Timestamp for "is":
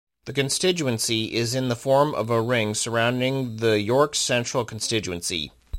1.35-1.53